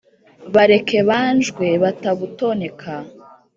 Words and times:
bareke 0.53 0.99
banjwe 1.09 1.67
batagutoneka. 1.83 2.93